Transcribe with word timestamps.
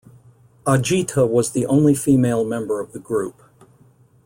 Ajitha 0.65 1.29
was 1.29 1.51
the 1.51 1.67
only 1.67 1.93
female 1.93 2.43
member 2.43 2.79
of 2.79 2.91
the 2.91 2.97
group. 2.97 3.39